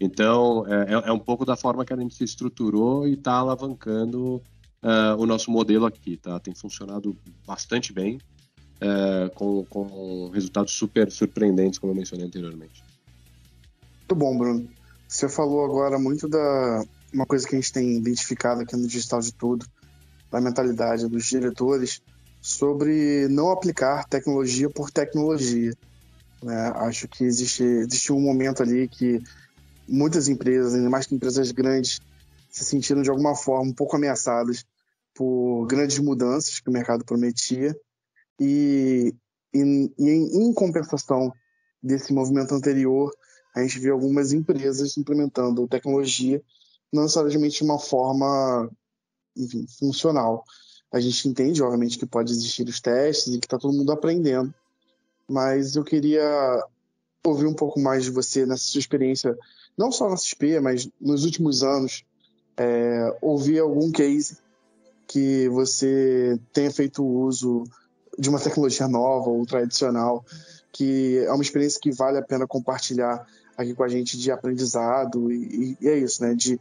[0.00, 3.34] Então é, é, é um pouco da forma que a gente se estruturou e está
[3.34, 4.36] alavancando
[4.82, 6.38] uh, o nosso modelo aqui, tá?
[6.40, 7.16] Tem funcionado
[7.46, 8.18] bastante bem
[8.80, 12.82] é, com, com resultados super surpreendentes, como eu mencionei anteriormente.
[13.98, 14.68] Muito bom, Bruno.
[15.06, 19.20] Você falou agora muito da uma coisa que a gente tem identificado aqui no Digital
[19.20, 19.66] de Tudo,
[20.30, 22.00] da mentalidade dos diretores,
[22.40, 25.72] sobre não aplicar tecnologia por tecnologia.
[26.42, 26.72] Né?
[26.76, 29.22] Acho que existe, existe um momento ali que
[29.86, 32.00] muitas empresas, ainda mais que empresas grandes,
[32.50, 34.64] se sentiram de alguma forma um pouco ameaçadas
[35.14, 37.76] por grandes mudanças que o mercado prometia
[38.38, 39.14] e,
[39.52, 41.32] e, e em, compensação
[41.82, 43.10] desse movimento anterior,
[43.54, 46.42] a gente viu algumas empresas implementando tecnologia
[46.92, 48.70] não necessariamente de uma forma
[49.36, 50.44] enfim, funcional.
[50.92, 54.52] A gente entende, obviamente, que pode existir os testes e que está todo mundo aprendendo,
[55.28, 56.64] mas eu queria
[57.24, 59.38] ouvir um pouco mais de você nessa sua experiência,
[59.76, 62.04] não só na XP, mas nos últimos anos,
[62.56, 64.38] é, ouvir algum case
[65.06, 67.64] que você tenha feito uso
[68.18, 70.24] de uma tecnologia nova ou tradicional,
[70.72, 73.26] que é uma experiência que vale a pena compartilhar
[73.56, 76.34] aqui com a gente de aprendizado e, e é isso, né?
[76.34, 76.60] De,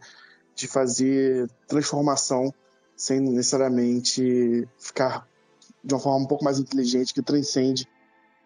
[0.55, 2.53] de fazer transformação
[2.99, 5.25] sem necessariamente ficar
[5.81, 7.87] de uma forma um pouco mais inteligente que transcende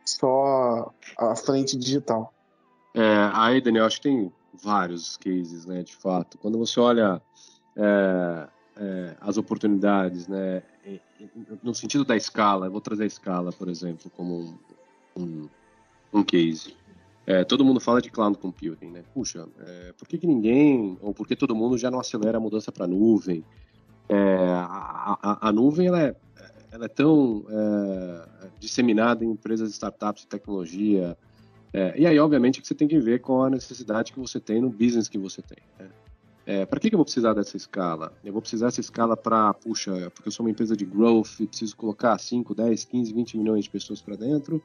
[0.06, 2.32] só a frente digital.
[2.94, 4.32] É, aí, Daniel, acho que tem
[4.64, 6.38] vários cases, né, de fato.
[6.38, 7.20] Quando você olha
[7.76, 10.62] é, é, as oportunidades, né,
[11.64, 14.58] no sentido da escala, eu vou trazer a escala, por exemplo, como um,
[15.18, 15.50] um,
[16.14, 16.76] um case.
[17.26, 19.04] É, todo mundo fala de cloud computing, né?
[19.16, 22.42] Puxa, é, por que, que ninguém, ou por que todo mundo já não acelera a
[22.42, 23.44] mudança para nuvem?
[24.10, 24.16] É,
[24.50, 26.16] a, a, a, nuvem ela é,
[26.72, 31.18] ela é tão é, disseminada em empresas, startups tecnologia,
[31.74, 34.62] é, e aí, obviamente, que você tem que ver com a necessidade que você tem
[34.62, 35.58] no business que você tem.
[35.80, 35.90] Né?
[36.46, 38.14] É, para que, que eu vou precisar dessa escala?
[38.24, 41.48] Eu vou precisar dessa escala para, puxa, porque eu sou uma empresa de growth e
[41.48, 44.62] preciso colocar 5, 10, 15, 20 milhões de pessoas para dentro?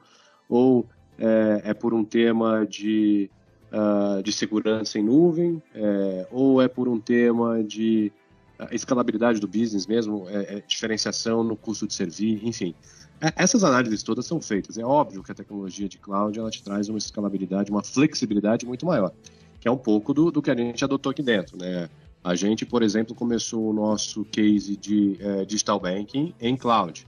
[0.47, 0.85] Ou
[1.17, 3.29] é, é, por um tema de,
[3.71, 5.63] uh, de segurança em nuvem?
[5.73, 8.11] É, ou é por um tema de
[8.59, 10.27] uh, escalabilidade do business mesmo?
[10.29, 12.39] É, é, diferenciação no custo de servir?
[12.43, 12.75] Enfim,
[13.21, 14.77] é, essas análises todas são feitas.
[14.77, 18.85] É óbvio que a tecnologia de cloud ela te traz uma escalabilidade, uma flexibilidade muito
[18.85, 19.13] maior
[19.59, 21.89] que é um pouco do, do que a gente adotou aqui dentro, né?
[22.23, 27.07] A gente, por exemplo, começou o nosso case de é, digital banking em cloud.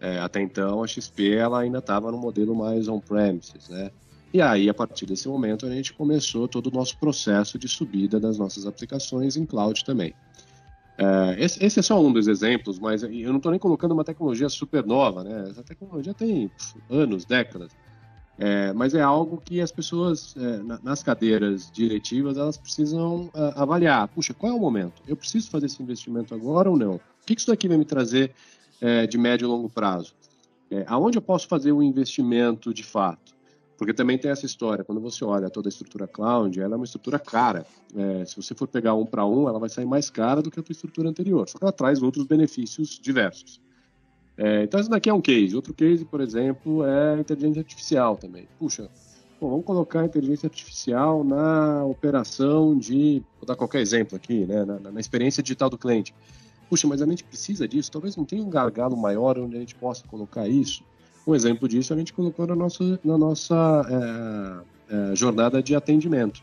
[0.00, 3.90] É, até então, a XP ela ainda estava no modelo mais on-premises, né?
[4.32, 8.20] E aí, a partir desse momento, a gente começou todo o nosso processo de subida
[8.20, 10.14] das nossas aplicações em cloud também.
[10.98, 14.04] É, esse, esse, é só um dos exemplos, mas eu não estou nem colocando uma
[14.04, 15.46] tecnologia super nova, né?
[15.50, 16.50] Essa tecnologia tem
[16.88, 17.70] anos, décadas.
[18.38, 24.08] É, mas é algo que as pessoas, é, nas cadeiras diretivas, elas precisam uh, avaliar.
[24.08, 25.02] Puxa, qual é o momento?
[25.08, 26.96] Eu preciso fazer esse investimento agora ou não?
[26.96, 28.32] O que, que isso daqui vai me trazer
[28.80, 30.14] é, de médio e longo prazo.
[30.70, 33.34] É, aonde eu posso fazer o um investimento de fato?
[33.76, 36.84] Porque também tem essa história, quando você olha toda a estrutura cloud, ela é uma
[36.84, 37.66] estrutura cara.
[37.94, 40.58] É, se você for pegar um para um, ela vai sair mais cara do que
[40.58, 43.60] a tua estrutura anterior, só que ela traz outros benefícios diversos.
[44.38, 45.54] É, então, esse daqui é um case.
[45.54, 48.46] Outro case, por exemplo, é inteligência artificial também.
[48.58, 48.90] Puxa,
[49.40, 53.22] bom, vamos colocar inteligência artificial na operação de.
[53.38, 56.14] Vou dar qualquer exemplo aqui, né, na, na experiência digital do cliente.
[56.68, 57.90] Puxa, mas a gente precisa disso?
[57.90, 60.82] Talvez não tenha um gargalo maior onde a gente possa colocar isso.
[61.26, 66.40] Um exemplo disso a gente colocou na nossa, na nossa é, é, jornada de atendimento.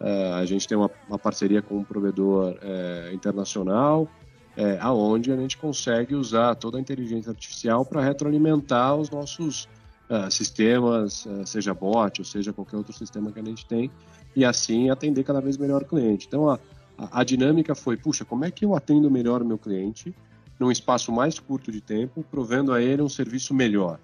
[0.00, 4.08] É, a gente tem uma, uma, parceria com um provedor é, internacional,
[4.56, 9.68] é, aonde a gente consegue usar toda a inteligência artificial para retroalimentar os nossos
[10.08, 13.88] é, sistemas, é, seja bot ou seja qualquer outro sistema que a gente tem,
[14.34, 16.26] e assim atender cada vez melhor o cliente.
[16.26, 16.58] Então a,
[16.96, 20.12] a, a dinâmica foi, puxa, como é que eu atendo melhor o meu cliente
[20.58, 24.00] num espaço mais curto de tempo, provendo a ele um serviço melhor?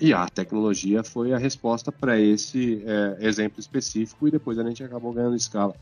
[0.00, 4.82] E a tecnologia foi a resposta para esse é, exemplo específico e depois a gente
[4.82, 5.74] acabou ganhando escala.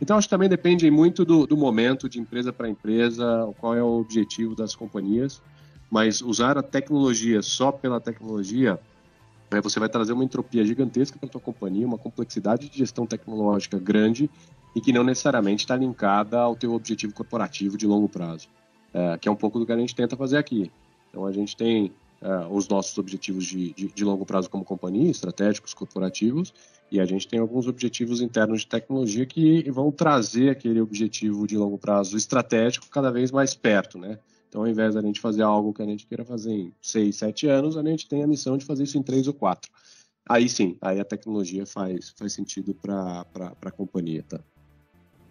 [0.00, 3.82] Então, acho que também depende muito do, do momento de empresa para empresa, qual é
[3.82, 5.40] o objetivo das companhias,
[5.88, 8.80] mas usar a tecnologia só pela tecnologia,
[9.50, 13.06] né, você vai trazer uma entropia gigantesca para a tua companhia, uma complexidade de gestão
[13.06, 14.28] tecnológica grande
[14.74, 18.48] e que não necessariamente está linkada ao teu objetivo corporativo de longo prazo,
[18.92, 20.72] é, que é um pouco do que a gente tenta fazer aqui.
[21.10, 25.10] Então, a gente tem uh, os nossos objetivos de, de, de, longo prazo como companhia,
[25.10, 26.54] estratégicos, corporativos,
[26.90, 31.56] e a gente tem alguns objetivos internos de tecnologia que vão trazer aquele objetivo de
[31.56, 34.18] longo prazo estratégico cada vez mais perto, né?
[34.48, 37.46] Então, ao invés da gente fazer algo que a gente queira fazer em seis, sete
[37.46, 39.70] anos, a gente tem a missão de fazer isso em três ou quatro.
[40.28, 43.24] Aí sim, aí a tecnologia faz, faz sentido para
[43.64, 44.40] a companhia, tá?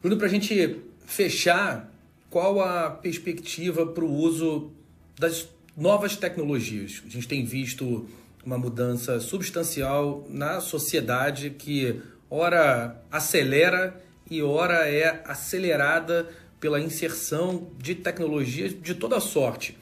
[0.01, 1.93] Bruno, para a gente fechar,
[2.31, 4.71] qual a perspectiva para o uso
[5.19, 7.01] das novas tecnologias.
[7.05, 8.07] A gente tem visto
[8.45, 13.95] uma mudança substancial na sociedade que ora acelera
[14.29, 16.29] e ora é acelerada
[16.59, 19.77] pela inserção de tecnologias de toda sorte.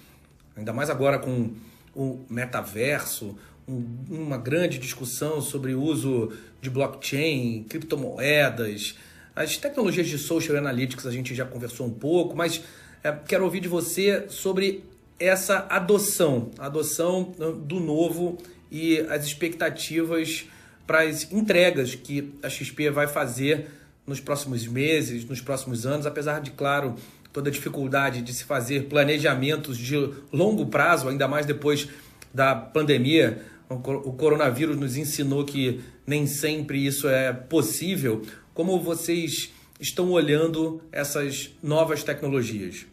[0.56, 1.52] Ainda mais agora com
[1.96, 8.98] o metaverso, um, uma grande discussão sobre o uso de blockchain, criptomoedas,
[9.36, 12.62] as tecnologias de social analytics a gente já conversou um pouco, mas
[13.04, 14.84] é, quero ouvir de você sobre
[15.20, 17.34] essa adoção, adoção
[17.66, 18.38] do novo
[18.72, 20.46] e as expectativas
[20.88, 23.68] para as entregas que a XP vai fazer
[24.08, 26.96] nos próximos meses, nos próximos anos, apesar de, claro,
[27.32, 29.96] toda a dificuldade de se fazer planejamentos de
[30.34, 31.88] longo prazo, ainda mais depois
[32.34, 33.44] da pandemia.
[33.70, 38.26] O coronavírus nos ensinou que nem sempre isso é possível.
[38.52, 42.89] Como vocês estão olhando essas novas tecnologias?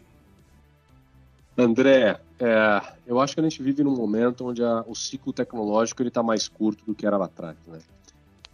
[1.57, 6.03] André, é, eu acho que a gente vive num momento onde a, o ciclo tecnológico
[6.03, 7.57] está mais curto do que era lá atrás.
[7.65, 7.79] Né?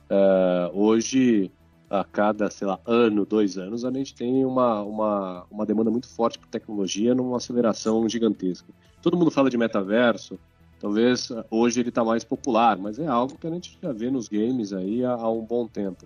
[0.09, 1.51] É, hoje,
[1.89, 6.07] a cada, sei lá, ano, dois anos, a gente tem uma, uma, uma demanda muito
[6.07, 8.71] forte por tecnologia numa aceleração gigantesca.
[9.01, 10.39] Todo mundo fala de metaverso,
[10.79, 14.29] talvez hoje ele está mais popular, mas é algo que a gente já vê nos
[14.29, 16.05] games aí há, há um bom tempo.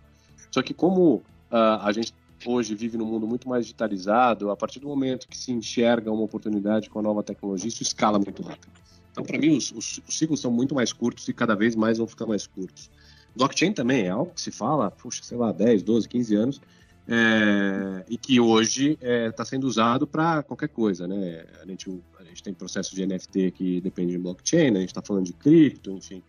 [0.50, 1.16] Só que como
[1.52, 2.12] uh, a gente
[2.46, 6.24] hoje vive num mundo muito mais digitalizado, a partir do momento que se enxerga uma
[6.24, 8.72] oportunidade com a nova tecnologia, isso escala muito rápido.
[9.12, 11.98] Então, para mim, os, os, os, ciclos são muito mais curtos e cada vez mais
[11.98, 12.90] vão ficar mais curtos.
[13.36, 16.62] Blockchain também é algo que se fala, puxa, sei lá, 10, 12, 15 anos,
[17.08, 21.46] é, e que hoje está é, tá sendo usado para qualquer coisa, né?
[21.64, 25.02] A gente, a gente tem processos de NFT que dependem de blockchain, a gente está
[25.02, 26.22] falando de cripto, enfim.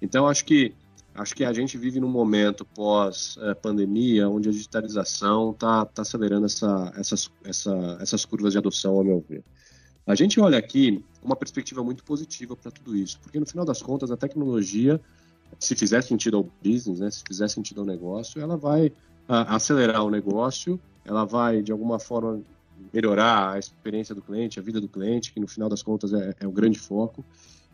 [0.00, 0.74] Então, acho que
[1.14, 6.92] Acho que a gente vive num momento pós-pandemia onde a digitalização está tá acelerando essa,
[6.96, 9.44] essas, essa, essas curvas de adoção, ao meu ver.
[10.06, 13.80] A gente olha aqui uma perspectiva muito positiva para tudo isso, porque no final das
[13.80, 15.00] contas a tecnologia,
[15.58, 18.92] se fizer sentido ao business, né, se fizer sentido ao negócio, ela vai
[19.28, 22.42] a, acelerar o negócio, ela vai de alguma forma
[22.92, 26.34] melhorar a experiência do cliente, a vida do cliente, que no final das contas é,
[26.40, 27.24] é o grande foco.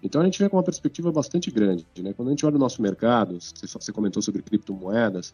[0.03, 1.87] Então a gente vê com uma perspectiva bastante grande.
[1.99, 2.13] Né?
[2.13, 5.33] Quando a gente olha o nosso mercado, você comentou sobre criptomoedas,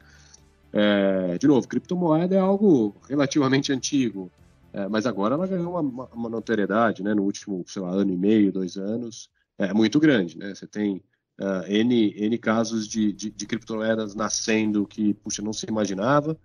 [0.73, 4.31] é, de novo, criptomoeda é algo relativamente antigo,
[4.73, 7.15] é, mas agora ela ganhou uma, uma, notoriedade né?
[7.15, 10.37] no último, sei lá, ano e meio, dois anos, é muito grande.
[10.37, 10.55] Né?
[10.55, 11.03] Você tem
[11.41, 16.37] uh, N, N casos de, de, de, criptomoedas nascendo que, puxa, não se imaginava.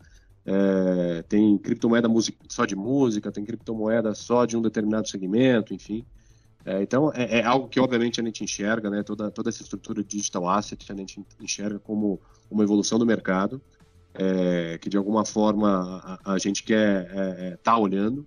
[0.45, 2.07] É, tem criptomoeda
[2.47, 6.05] só de música, tem criptomoeda só de um determinado segmento, enfim.
[6.65, 10.03] É, então, é, é, algo que, obviamente, a gente enxerga, né, toda, toda essa estrutura
[10.03, 13.61] digital asset, a gente enxerga como uma evolução do mercado,
[14.13, 18.25] é, que, de alguma forma, a, a gente quer estar é, é, tá olhando.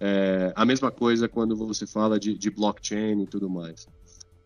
[0.00, 3.88] É, a mesma coisa quando você fala de, de blockchain e tudo mais.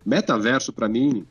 [0.04, 1.26] Metaverso, para mim,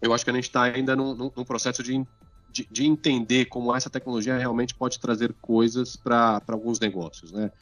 [0.00, 2.04] eu acho que a gente está ainda num, num processo de,
[2.50, 7.52] de, de, entender como essa tecnologia realmente pode trazer coisas para alguns negócios, né?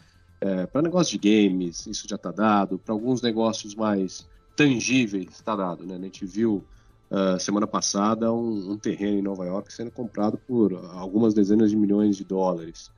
[0.41, 2.79] É, para negócios de games, isso já está dado.
[2.79, 4.27] Para alguns negócios mais
[4.57, 5.85] tangíveis, está dado.
[5.85, 5.97] Né?
[5.97, 6.65] A gente viu
[7.11, 11.77] uh, semana passada um, um, terreno em Nova York sendo comprado por algumas dezenas de
[11.77, 12.91] milhões de dólares.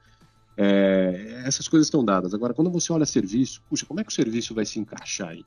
[0.57, 2.34] É, essas coisas estão dadas.
[2.34, 5.45] Agora, quando você olha serviço, puxa, como é que o serviço vai se encaixar aí?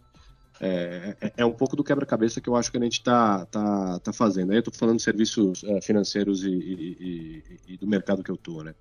[0.60, 4.00] É, é, é um pouco do quebra-cabeça que eu acho que a gente está tá,
[4.00, 4.52] tá fazendo.
[4.52, 8.32] Aí eu estou falando de serviços é, financeiros e, e, e, e, do mercado que
[8.32, 8.74] eu estou, né?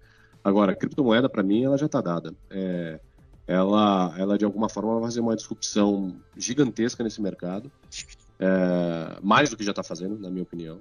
[0.45, 2.35] Agora, criptomoeda, para mim, ela já está dada.
[2.51, 3.01] É,
[3.47, 7.73] ela, ela, de alguma forma, vai fazer uma disrupção gigantesca nesse mercado,
[8.39, 10.81] é, mais do que já está fazendo, na minha opinião.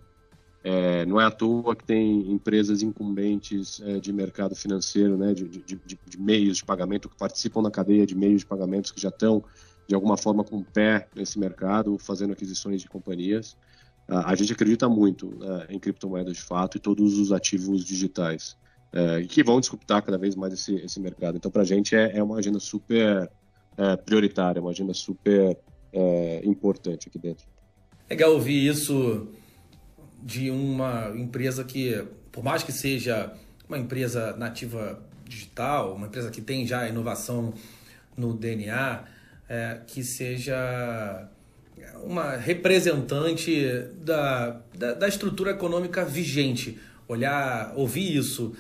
[0.65, 5.47] É, não é à toa que tem empresas incumbentes é, de mercado financeiro, né, de,
[5.47, 9.01] de, de, de, meios de pagamento, que participam da cadeia de meios de pagamentos que
[9.01, 9.43] já estão,
[9.87, 13.57] de alguma forma, com o pé nesse mercado, fazendo aquisições de companhias.
[14.07, 18.57] a gente acredita muito é, em criptomoedas de fato e todos os ativos digitais
[18.93, 21.35] é, que vão disputar cada vez mais esse, esse mercado.
[21.35, 23.29] Então, para a gente é, é, uma agenda super
[23.77, 25.57] é, prioritária, uma agenda super
[25.91, 27.45] é, importante aqui dentro.
[28.09, 29.27] Legal ouvir isso
[30.21, 33.33] de uma empresa que, por mais que seja
[33.67, 37.53] uma empresa nativa digital, uma empresa que tem já inovação
[38.15, 39.03] no DNA,
[39.49, 41.27] é, que seja
[42.03, 43.67] uma representante
[44.03, 46.79] da, da, da, estrutura econômica vigente.
[47.07, 48.53] Olhar, ouvir isso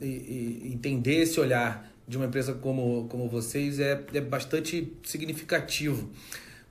[0.00, 6.10] e, e entender esse olhar de uma empresa como, como vocês é, é bastante significativo.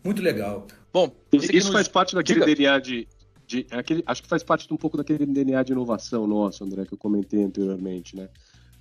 [0.03, 0.65] Muito legal.
[0.91, 1.69] Bom, isso nos...
[1.69, 2.55] faz parte daquele Diga.
[2.55, 3.07] DNA de.
[3.45, 6.63] de é aquele, acho que faz parte de um pouco daquele DNA de inovação nosso,
[6.63, 8.29] André, que eu comentei anteriormente, né?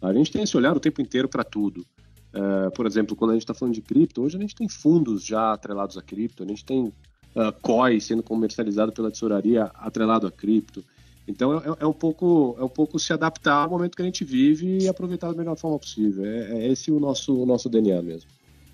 [0.00, 1.86] A gente tem esse olhar o tempo inteiro para tudo.
[2.32, 5.24] Uh, por exemplo, quando a gente está falando de cripto, hoje a gente tem fundos
[5.24, 10.30] já atrelados a cripto, a gente tem uh, COI sendo comercializado pela tesouraria atrelado a
[10.30, 10.84] cripto.
[11.26, 14.24] Então é, é, um pouco, é um pouco se adaptar ao momento que a gente
[14.24, 16.24] vive e aproveitar da melhor forma possível.
[16.24, 18.30] É, é esse o nosso, o nosso DNA mesmo.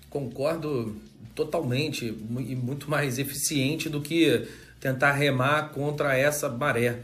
[0.09, 0.95] Concordo
[1.33, 4.47] totalmente e muito mais eficiente do que
[4.79, 6.99] tentar remar contra essa maré.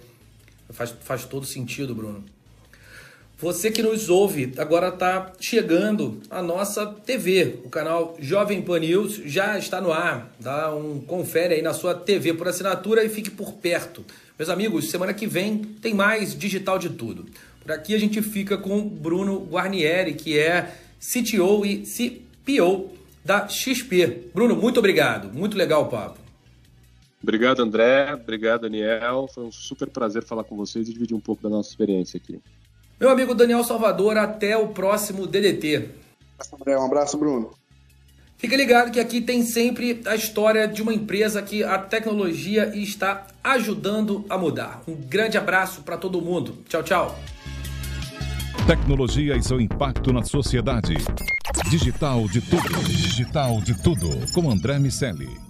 [0.69, 2.23] Faz, faz todo sentido, Bruno.
[3.41, 7.61] Você que nos ouve, agora está chegando a nossa TV.
[7.63, 10.35] O canal Jovem Pan News já está no ar.
[10.37, 14.03] Dá um confere aí na sua TV por assinatura e fique por perto.
[14.39, 17.25] Meus amigos, semana que vem tem mais Digital de Tudo.
[17.61, 22.89] Por aqui a gente fica com Bruno Guarnieri, que é CTO e CPO
[23.21, 24.31] da XP.
[24.33, 25.29] Bruno, muito obrigado.
[25.37, 26.19] Muito legal o papo.
[27.21, 28.13] Obrigado, André.
[28.13, 29.27] Obrigado, Daniel.
[29.27, 32.39] Foi um super prazer falar com vocês e dividir um pouco da nossa experiência aqui.
[32.97, 35.89] Meu amigo Daniel Salvador, até o próximo DDT.
[36.53, 36.79] André.
[36.79, 37.58] Um abraço, Bruno.
[38.39, 43.27] Fica ligado que aqui tem sempre a história de uma empresa que a tecnologia está
[43.43, 44.81] ajudando a mudar.
[44.87, 46.63] Um grande abraço para todo mundo.
[46.69, 47.19] Tchau, tchau.
[48.65, 50.93] Tecnologia e seu impacto na sociedade.
[51.69, 52.81] Digital de tudo.
[52.85, 54.09] Digital de tudo.
[54.33, 55.48] Com André Miscelli.